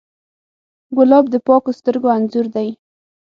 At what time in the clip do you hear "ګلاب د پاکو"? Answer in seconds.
0.97-1.71